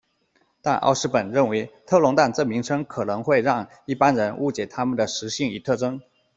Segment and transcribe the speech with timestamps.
[0.63, 6.01] 但奥斯本认为偷蛋龙这名称可能会让一般人误解它们的食性与特征。